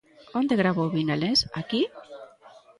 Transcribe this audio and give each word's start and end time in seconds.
Onde 0.39 0.59
gravou 0.61 0.87
Milanés, 0.97 1.39
aquí? 1.61 1.81